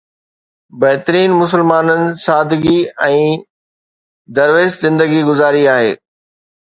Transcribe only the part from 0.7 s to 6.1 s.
بهترين مسلمانن سادگي ۽ درويش زندگي گذاري آهي